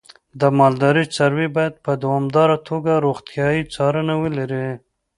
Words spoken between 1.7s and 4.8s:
په دوامداره توګه روغتیايي څارنه ولري.